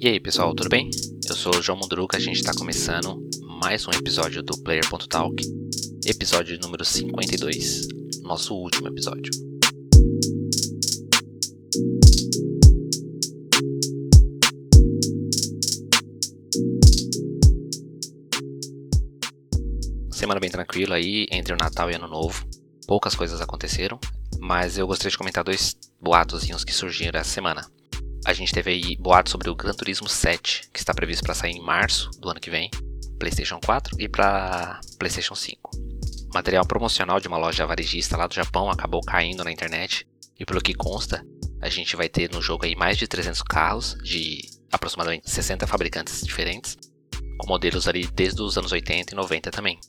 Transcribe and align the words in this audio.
E 0.00 0.06
aí 0.06 0.20
pessoal, 0.20 0.54
tudo 0.54 0.68
bem? 0.68 0.88
Eu 1.28 1.34
sou 1.34 1.56
o 1.56 1.60
João 1.60 1.76
Mundruca, 1.76 2.16
a 2.16 2.20
gente 2.20 2.36
está 2.36 2.54
começando 2.54 3.20
mais 3.60 3.84
um 3.84 3.90
episódio 3.90 4.44
do 4.44 4.56
Player.talk, 4.62 5.44
episódio 6.06 6.56
número 6.60 6.84
52, 6.84 7.88
nosso 8.22 8.54
último 8.54 8.86
episódio. 8.86 9.32
Semana 20.12 20.38
bem 20.38 20.48
tranquila 20.48 20.94
aí, 20.94 21.26
entre 21.28 21.52
o 21.52 21.56
Natal 21.56 21.90
e 21.90 21.96
Ano 21.96 22.06
Novo. 22.06 22.46
Poucas 22.86 23.16
coisas 23.16 23.40
aconteceram, 23.40 23.98
mas 24.38 24.78
eu 24.78 24.86
gostaria 24.86 25.10
de 25.10 25.18
comentar 25.18 25.42
dois 25.42 25.76
boatozinhos 26.00 26.62
que 26.62 26.72
surgiram 26.72 27.18
essa 27.18 27.30
semana 27.30 27.68
a 28.28 28.34
gente 28.34 28.52
teve 28.52 28.70
aí 28.70 28.96
boatos 28.96 29.32
sobre 29.32 29.48
o 29.48 29.54
Gran 29.54 29.72
Turismo 29.72 30.06
7, 30.06 30.68
que 30.70 30.78
está 30.78 30.92
previsto 30.92 31.24
para 31.24 31.32
sair 31.32 31.52
em 31.52 31.62
março 31.62 32.10
do 32.20 32.28
ano 32.28 32.38
que 32.38 32.50
vem, 32.50 32.70
PlayStation 33.18 33.58
4 33.58 33.96
e 33.98 34.06
para 34.06 34.78
PlayStation 34.98 35.34
5. 35.34 35.70
O 36.30 36.34
material 36.34 36.66
promocional 36.66 37.18
de 37.20 37.26
uma 37.26 37.38
loja 37.38 37.64
varejista 37.64 38.18
lá 38.18 38.26
do 38.26 38.34
Japão 38.34 38.70
acabou 38.70 39.00
caindo 39.00 39.42
na 39.42 39.50
internet 39.50 40.06
e 40.38 40.44
pelo 40.44 40.60
que 40.60 40.74
consta, 40.74 41.24
a 41.58 41.70
gente 41.70 41.96
vai 41.96 42.06
ter 42.06 42.30
no 42.30 42.42
jogo 42.42 42.66
aí 42.66 42.76
mais 42.76 42.98
de 42.98 43.08
300 43.08 43.40
carros 43.40 43.96
de 44.04 44.42
aproximadamente 44.70 45.30
60 45.30 45.66
fabricantes 45.66 46.20
diferentes, 46.20 46.76
com 47.38 47.46
modelos 47.46 47.88
ali 47.88 48.06
desde 48.08 48.42
os 48.42 48.58
anos 48.58 48.72
80 48.72 49.14
e 49.14 49.16
90 49.16 49.50
também. 49.50 49.80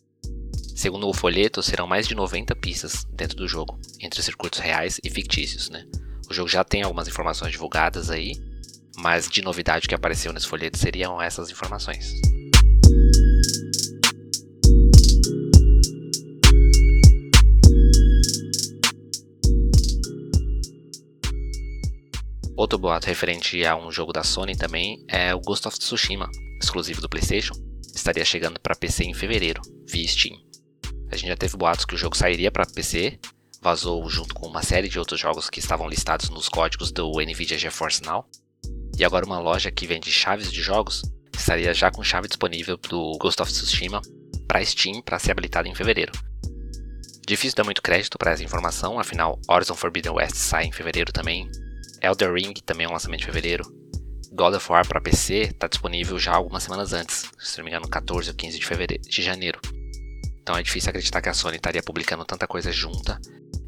Segundo 0.78 1.10
o 1.10 1.14
folheto, 1.14 1.62
serão 1.62 1.88
mais 1.88 2.08
de 2.08 2.16
90 2.16 2.56
pistas 2.56 3.04
dentro 3.12 3.36
do 3.36 3.50
jogo, 3.50 3.78
entre 4.00 4.24
circuitos 4.24 4.60
reais 4.60 4.98
e 5.04 5.10
fictícios, 5.10 5.70
né? 5.70 5.86
O 6.30 6.34
jogo 6.34 6.48
já 6.48 6.64
tem 6.64 6.84
algumas 6.84 7.08
informações 7.08 7.52
divulgadas 7.52 8.12
aí, 8.12 8.34
mas 8.98 9.28
de 9.28 9.42
novidade 9.42 9.88
que 9.88 9.96
apareceu 9.96 10.32
nesse 10.32 10.48
folheto 10.48 10.78
seriam 10.78 11.20
essas 11.20 11.50
informações. 11.50 12.14
Outro 22.56 22.78
boato 22.78 23.08
referente 23.08 23.66
a 23.66 23.76
um 23.76 23.90
jogo 23.90 24.14
da 24.14 24.24
Sony 24.24 24.56
também 24.56 25.04
é 25.08 25.34
o 25.34 25.40
Ghost 25.40 25.68
of 25.68 25.80
Tsushima, 25.80 26.30
exclusivo 26.62 27.02
do 27.02 27.10
PlayStation, 27.10 27.54
estaria 27.96 28.26
chegando 28.26 28.60
para 28.60 28.76
PC 28.76 29.06
em 29.06 29.14
fevereiro, 29.16 29.62
via 29.88 30.08
Steam. 30.08 30.38
A 31.12 31.16
gente 31.16 31.30
já 31.30 31.38
teve 31.38 31.58
boatos 31.58 31.86
que 31.86 31.96
o 31.96 31.98
jogo 31.98 32.16
sairia 32.16 32.52
para 32.52 32.68
PC, 32.68 33.18
vazou 33.62 34.08
junto 34.10 34.34
com 34.34 34.48
uma 34.48 34.62
série 34.62 34.88
de 34.88 34.98
outros 34.98 35.20
jogos 35.20 35.50
que 35.50 35.60
estavam 35.60 35.88
listados 35.88 36.30
nos 36.30 36.48
códigos 36.48 36.92
do 36.92 37.12
Nvidia 37.20 37.58
GeForce 37.58 38.04
Now. 38.04 38.26
E 38.98 39.04
agora 39.04 39.26
uma 39.26 39.40
loja 39.40 39.72
que 39.72 39.88
vende 39.88 40.12
chaves 40.12 40.52
de 40.52 40.62
jogos 40.62 41.02
estaria 41.34 41.74
já 41.74 41.90
com 41.92 42.04
chave 42.04 42.28
disponível 42.28 42.78
do 42.78 43.18
Ghost 43.18 43.42
of 43.42 43.52
Tsushima 43.52 44.02
para 44.48 44.64
Steam 44.64 45.02
para 45.02 45.20
ser 45.20 45.32
habilitado 45.32 45.68
em 45.68 45.76
fevereiro. 45.76 46.12
Difícil 47.26 47.56
dar 47.56 47.64
muito 47.64 47.82
crédito 47.82 48.18
para 48.18 48.32
essa 48.32 48.44
informação, 48.44 49.00
afinal 49.00 49.40
Horizon 49.48 49.76
Forbidden 49.76 50.14
West 50.14 50.36
sai 50.36 50.66
em 50.66 50.72
fevereiro 50.72 51.12
também. 51.12 51.50
Elder 52.02 52.34
Ring 52.34 52.54
também 52.66 52.86
é 52.86 52.90
um 52.90 52.94
lançamento 52.94 53.20
de 53.20 53.26
fevereiro. 53.26 53.64
God 54.32 54.56
of 54.56 54.72
War 54.72 54.88
para 54.88 55.02
PC 55.02 55.42
está 55.42 55.68
disponível 55.68 56.18
já 56.18 56.34
algumas 56.34 56.64
semanas 56.64 56.94
antes, 56.94 57.30
se 57.38 57.58
não 57.58 57.66
me 57.66 57.72
engano 57.72 57.88
14 57.88 58.30
ou 58.30 58.36
15 58.36 58.60
de, 58.60 58.66
fevereiro, 58.66 59.04
de 59.04 59.22
janeiro. 59.22 59.60
Então 60.42 60.58
é 60.58 60.64
difícil 60.64 60.90
acreditar 60.90 61.22
que 61.22 61.30
a 61.30 61.34
Sony 61.34 61.58
estaria 61.58 61.84
publicando 61.84 62.26
tanta 62.26 62.48
coisa 62.48 62.72
junta 62.72 63.20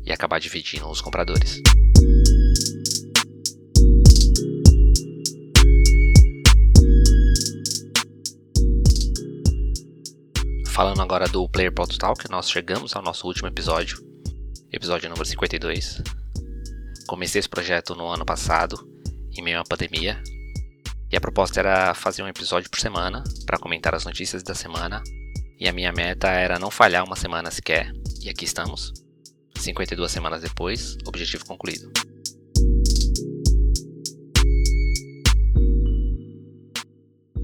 e 0.05 0.11
acabar 0.11 0.39
dividindo 0.39 0.89
os 0.89 1.01
compradores. 1.01 1.61
Falando 10.67 11.01
agora 11.01 11.27
do 11.27 11.47
Player 11.49 11.71
Pod 11.71 11.97
Talk, 11.97 12.29
nós 12.31 12.49
chegamos 12.49 12.95
ao 12.95 13.03
nosso 13.03 13.27
último 13.27 13.47
episódio, 13.47 13.97
episódio 14.71 15.09
número 15.09 15.25
52. 15.25 16.01
Comecei 17.07 17.39
esse 17.39 17.49
projeto 17.49 17.93
no 17.93 18.07
ano 18.07 18.25
passado, 18.25 18.89
em 19.37 19.43
meio 19.43 19.59
à 19.59 19.63
pandemia, 19.63 20.19
e 21.11 21.17
a 21.17 21.21
proposta 21.21 21.59
era 21.59 21.93
fazer 21.93 22.23
um 22.23 22.27
episódio 22.27 22.69
por 22.69 22.79
semana 22.79 23.21
para 23.45 23.59
comentar 23.59 23.93
as 23.93 24.05
notícias 24.05 24.43
da 24.43 24.55
semana, 24.55 25.03
e 25.59 25.67
a 25.67 25.73
minha 25.73 25.91
meta 25.91 26.29
era 26.29 26.57
não 26.57 26.71
falhar 26.71 27.03
uma 27.03 27.17
semana 27.17 27.51
sequer, 27.51 27.91
e 28.21 28.29
aqui 28.29 28.45
estamos. 28.45 28.93
52 29.61 30.11
semanas 30.11 30.41
depois, 30.41 30.97
objetivo 31.05 31.45
concluído. 31.45 31.91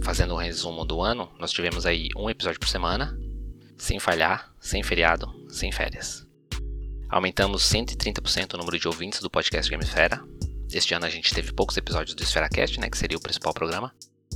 Fazendo 0.03 0.33
um 0.33 0.37
resumo 0.37 0.85
do 0.85 1.01
ano, 1.01 1.29
nós 1.37 1.51
tivemos 1.51 1.85
aí 1.85 2.09
um 2.15 2.29
episódio 2.29 2.59
por 2.59 2.69
semana, 2.69 3.17
sem 3.77 3.99
falhar, 3.99 4.53
sem 4.59 4.81
feriado, 4.81 5.27
sem 5.49 5.71
férias. 5.71 6.25
Aumentamos 7.09 7.63
130% 7.63 8.53
o 8.53 8.57
número 8.57 8.79
de 8.79 8.87
ouvintes 8.87 9.21
do 9.21 9.29
podcast 9.29 9.69
Gamesfera. 9.69 10.21
Este 10.71 10.93
ano 10.93 11.05
a 11.05 11.09
gente 11.09 11.33
teve 11.33 11.53
poucos 11.53 11.77
episódios 11.77 12.15
do 12.15 12.23
EsferaCast, 12.23 12.79
né, 12.79 12.89
que 12.89 12.97
seria 12.97 13.17
o 13.17 13.21
principal 13.21 13.53
programa. 13.53 13.93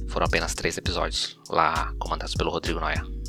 Foram 0.08 0.25
apenas 0.25 0.53
três 0.53 0.78
episódios, 0.78 1.38
lá 1.50 1.94
comandados 2.00 2.36
pelo 2.36 2.52
Rodrigo 2.52 2.80
Noia. 2.80 3.21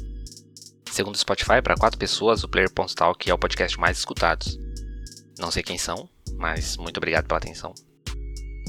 Segundo 0.93 1.15
o 1.15 1.19
Spotify, 1.19 1.63
para 1.65 1.75
quatro 1.75 1.99
pessoas, 1.99 2.45
o 2.45 2.49
Player.talk 2.49 3.31
é 3.31 3.33
o 3.33 3.39
podcast 3.39 3.81
mais 3.81 3.97
escutado. 3.97 4.45
Não 5.39 5.51
sei 5.51 5.63
quem 5.63 5.79
são, 5.79 6.07
mas 6.37 6.77
muito 6.77 6.99
obrigado 6.99 7.27
pela 7.27 7.39
atenção. 7.39 7.73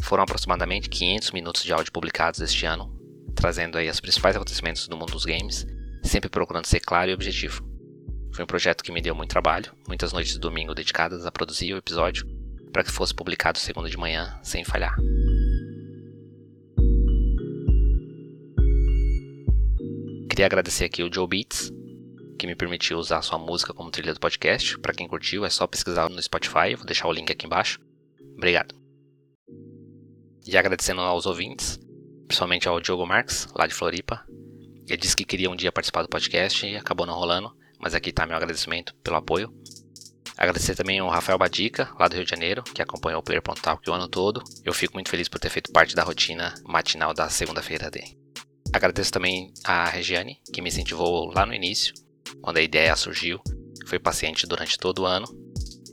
Foram 0.04 0.24
aproximadamente 0.24 0.88
500 0.88 1.32
minutos 1.32 1.66
de 1.66 1.74
áudio 1.74 1.92
publicados 1.92 2.40
este 2.40 2.66
ano, 2.66 2.98
trazendo 3.36 3.78
aí 3.78 3.90
os 3.90 4.00
principais 4.00 4.38
acontecimentos 4.38 4.88
do 4.88 4.96
mundo 4.96 5.12
dos 5.12 5.26
games, 5.26 5.68
sempre 6.02 6.30
procurando 6.30 6.66
ser 6.66 6.80
claro 6.80 7.12
e 7.12 7.14
objetivo. 7.14 7.62
Foi 8.34 8.46
um 8.46 8.48
projeto 8.48 8.86
que 8.86 8.92
me 8.94 9.02
deu 9.02 9.14
muito 9.14 9.32
trabalho, 9.32 9.74
muitas 9.86 10.14
noites 10.14 10.32
de 10.32 10.40
domingo 10.40 10.74
dedicadas 10.74 11.26
a 11.26 11.32
produzir 11.32 11.74
o 11.74 11.78
episódio 11.78 12.26
para 12.72 12.86
que 12.86 12.92
fosse 12.92 13.14
publicado 13.14 13.60
segunda 13.60 13.90
de 13.90 13.98
manhã 13.98 14.40
sem 14.42 14.64
falhar. 14.64 14.96
Queria 20.30 20.46
agradecer 20.46 20.86
aqui 20.86 21.04
o 21.04 21.14
Joe 21.14 21.28
Beats, 21.28 21.73
que 22.44 22.48
me 22.48 22.56
permitiu 22.56 22.98
usar 22.98 23.22
sua 23.22 23.40
música 23.40 23.74
como 23.74 23.90
trilha 23.90 24.14
do 24.14 24.20
podcast. 24.20 24.78
Para 24.80 24.94
quem 24.94 25.08
curtiu, 25.08 25.46
é 25.46 25.50
só 25.50 25.66
pesquisar 25.66 26.10
no 26.10 26.22
Spotify, 26.22 26.76
vou 26.76 26.86
deixar 26.86 27.08
o 27.08 27.12
link 27.14 27.32
aqui 27.32 27.46
embaixo. 27.46 27.80
Obrigado. 28.36 28.76
E 30.46 30.58
agradecendo 30.58 31.00
aos 31.00 31.26
ouvintes, 31.26 31.80
principalmente 32.28 32.68
ao 32.68 32.82
Diogo 32.82 33.08
Marques, 33.08 33.48
lá 33.56 33.66
de 33.66 33.74
Floripa. 33.74 34.26
Ele 34.86 34.98
disse 34.98 35.16
que 35.16 35.24
queria 35.24 35.50
um 35.50 35.56
dia 35.56 35.72
participar 35.72 36.02
do 36.02 36.10
podcast 36.10 36.68
e 36.68 36.76
acabou 36.76 37.06
não 37.06 37.14
rolando, 37.14 37.56
mas 37.80 37.96
aqui 37.96 38.10
está 38.10 38.26
meu 38.26 38.36
agradecimento 38.36 38.94
pelo 38.96 39.16
apoio. 39.16 39.50
Agradecer 40.36 40.76
também 40.76 41.00
ao 41.00 41.08
Rafael 41.08 41.38
Badica, 41.38 41.96
lá 41.98 42.10
do 42.10 42.16
Rio 42.16 42.26
de 42.26 42.32
Janeiro, 42.32 42.62
que 42.62 42.82
acompanhou 42.82 43.22
o 43.22 43.24
Player 43.24 43.42
Talk 43.42 43.90
o 43.90 43.94
ano 43.94 44.10
todo. 44.10 44.44
Eu 44.66 44.74
fico 44.74 44.96
muito 44.96 45.10
feliz 45.10 45.30
por 45.30 45.40
ter 45.40 45.50
feito 45.50 45.72
parte 45.72 45.96
da 45.96 46.04
rotina 46.04 46.54
matinal 46.66 47.14
da 47.14 47.30
segunda-feira 47.30 47.90
dele. 47.90 48.18
Agradeço 48.74 49.14
também 49.14 49.54
a 49.64 49.86
Regiane, 49.86 50.42
que 50.52 50.62
me 50.62 50.68
incentivou 50.68 51.32
lá 51.34 51.46
no 51.46 51.54
início 51.54 52.04
quando 52.42 52.58
a 52.58 52.62
ideia 52.62 52.96
surgiu, 52.96 53.42
foi 53.86 54.00
paciente 54.00 54.48
durante 54.48 54.78
todo 54.78 55.04
o 55.04 55.06
ano 55.06 55.28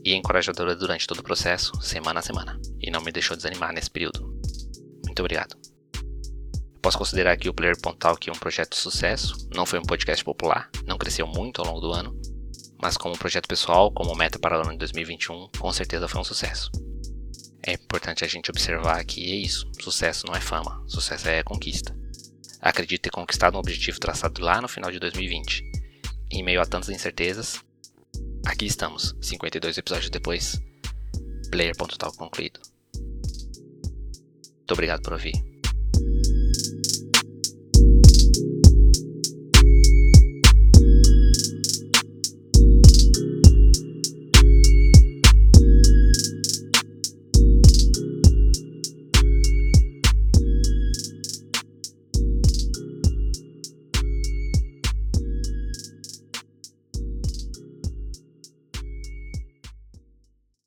e 0.03 0.13
encorajadora 0.13 0.75
durante 0.75 1.07
todo 1.07 1.19
o 1.19 1.23
processo, 1.23 1.71
semana 1.81 2.19
a 2.19 2.23
semana, 2.23 2.59
e 2.79 2.89
não 2.89 3.01
me 3.01 3.11
deixou 3.11 3.37
desanimar 3.37 3.73
nesse 3.73 3.89
período. 3.89 4.25
Muito 5.05 5.19
obrigado. 5.19 5.55
Posso 6.81 6.97
considerar 6.97 7.37
que 7.37 7.47
o 7.47 7.53
Player 7.53 7.79
Pontal 7.79 8.15
aqui 8.15 8.31
um 8.31 8.35
projeto 8.35 8.71
de 8.71 8.77
sucesso, 8.77 9.47
não 9.53 9.65
foi 9.65 9.77
um 9.79 9.83
podcast 9.83 10.23
popular, 10.25 10.69
não 10.87 10.97
cresceu 10.97 11.27
muito 11.27 11.61
ao 11.61 11.67
longo 11.67 11.79
do 11.79 11.91
ano, 11.91 12.19
mas 12.81 12.97
como 12.97 13.17
projeto 13.17 13.47
pessoal, 13.47 13.91
como 13.91 14.15
meta 14.15 14.39
para 14.39 14.57
o 14.57 14.61
ano 14.61 14.71
de 14.71 14.79
2021, 14.79 15.49
com 15.59 15.71
certeza 15.71 16.07
foi 16.07 16.19
um 16.19 16.23
sucesso. 16.23 16.71
É 17.63 17.73
importante 17.73 18.25
a 18.25 18.27
gente 18.27 18.49
observar 18.49 19.03
que 19.05 19.31
é 19.31 19.35
isso, 19.35 19.69
sucesso 19.79 20.25
não 20.25 20.35
é 20.35 20.41
fama, 20.41 20.83
sucesso 20.87 21.29
é 21.29 21.43
conquista. 21.43 21.95
Acredito 22.59 23.03
ter 23.03 23.11
conquistado 23.11 23.55
um 23.55 23.59
objetivo 23.59 23.99
traçado 23.99 24.41
lá 24.41 24.59
no 24.59 24.67
final 24.67 24.91
de 24.91 24.99
2020, 24.99 25.63
em 26.31 26.43
meio 26.43 26.61
a 26.61 26.65
tantas 26.65 26.89
incertezas, 26.89 27.63
aqui 28.45 28.65
estamos, 28.65 29.15
52 29.21 29.77
episódios 29.77 30.09
depois, 30.09 30.61
Player.tal 31.51 32.13
concluído. 32.13 32.59
Muito 34.71 34.71
obrigado 34.73 35.01
por 35.01 35.13
ouvir. 35.13 35.50